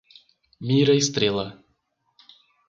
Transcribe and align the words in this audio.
Mira 0.69 0.95
Estrela 0.95 1.61